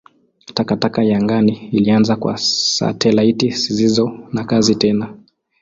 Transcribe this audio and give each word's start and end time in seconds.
Takataka 0.53 1.03
ya 1.03 1.17
angani 1.17 1.69
ilianza 1.71 2.15
kwa 2.15 2.37
satelaiti 2.37 3.49
zisizo 3.51 4.19
na 4.33 4.43
kazi 4.43 4.75
tena. 4.75 5.17